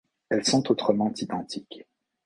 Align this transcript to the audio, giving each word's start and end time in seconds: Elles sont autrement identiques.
Elles 0.31 0.45
sont 0.45 0.71
autrement 0.71 1.13
identiques. 1.15 1.85